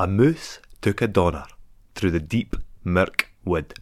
A 0.00 0.06
moose 0.06 0.60
took 0.80 1.02
a 1.02 1.06
donner 1.06 1.44
through 1.94 2.12
the 2.12 2.20
deep 2.20 2.56
mirk 2.82 3.28
wood. 3.44 3.74